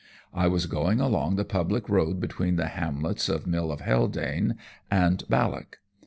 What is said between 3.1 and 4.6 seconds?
of Mill of Haldane